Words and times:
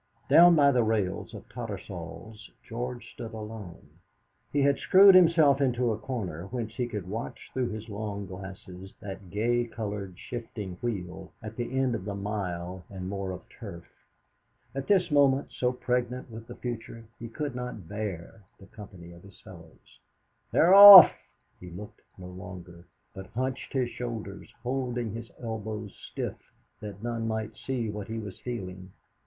Down 0.29 0.55
by 0.55 0.71
the 0.71 0.81
rails 0.83 1.35
of 1.35 1.47
Tattersall's 1.47 2.49
George 2.63 3.07
stood 3.13 3.33
alone. 3.35 3.87
He 4.51 4.63
had 4.63 4.79
screwed 4.79 5.13
himself 5.13 5.61
into 5.61 5.91
a 5.91 5.97
corner, 5.99 6.47
whence 6.47 6.73
he 6.73 6.87
could 6.87 7.07
watch 7.07 7.51
through 7.53 7.69
his 7.69 7.87
long 7.87 8.25
glasses 8.25 8.95
that 8.99 9.29
gay 9.29 9.65
coloured, 9.65 10.17
shifting 10.17 10.77
wheel 10.81 11.33
at 11.43 11.55
the 11.55 11.77
end 11.77 11.93
of 11.93 12.05
the 12.05 12.15
mile 12.15 12.83
and 12.89 13.09
more 13.09 13.29
of 13.29 13.47
turf. 13.47 13.85
At 14.73 14.87
this 14.87 15.11
moment, 15.11 15.51
so 15.51 15.71
pregnant 15.71 16.31
with 16.31 16.47
the 16.47 16.55
future, 16.55 17.05
he 17.19 17.29
could 17.29 17.53
not 17.53 17.87
bear 17.87 18.41
the 18.59 18.65
company 18.65 19.11
of 19.11 19.21
his 19.21 19.39
fellows. 19.41 19.99
"They're 20.51 20.73
off!" 20.73 21.11
He 21.59 21.69
looked 21.69 22.01
no 22.17 22.25
longer, 22.25 22.85
but 23.13 23.27
hunched 23.27 23.71
his 23.73 23.91
shoulders, 23.91 24.51
holding 24.63 25.13
his 25.13 25.29
elbows 25.39 25.93
stiff, 25.95 26.39
that 26.79 27.03
none 27.03 27.27
might 27.27 27.55
see 27.55 27.87
what 27.91 28.07
he 28.07 28.17
was 28.17 28.39
feeling. 28.39 28.93